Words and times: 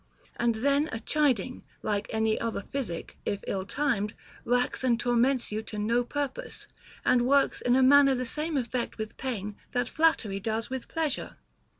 And 0.35 0.55
then 0.55 0.89
a 0.91 0.99
chiding, 0.99 1.61
like 1.83 2.07
any 2.09 2.41
other 2.41 2.63
phys 2.73 2.89
ic, 2.89 3.17
if 3.23 3.43
ill 3.45 3.67
timed, 3.67 4.15
racks 4.45 4.83
and 4.83 4.99
torments 4.99 5.51
you 5.51 5.61
to 5.61 5.77
no 5.77 6.03
purpose, 6.03 6.67
and 7.05 7.21
works 7.27 7.61
in 7.61 7.75
a 7.75 7.83
manner 7.83 8.15
the 8.15 8.25
same 8.25 8.57
effect 8.57 8.97
with 8.97 9.15
pain 9.17 9.57
that 9.73 9.87
flattery 9.87 10.39
does 10.39 10.71
with 10.71 10.87
pleasure. 10.87 11.37